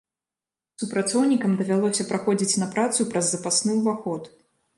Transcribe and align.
Супрацоўнікам 0.83 1.53
давялося 1.59 2.07
праходзіць 2.09 2.59
на 2.63 2.67
працу 2.73 3.07
праз 3.11 3.25
запасны 3.37 3.79
ўваход. 3.79 4.23